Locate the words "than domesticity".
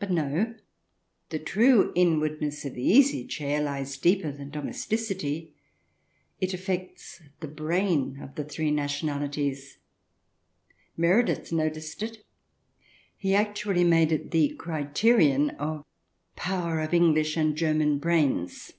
4.32-5.54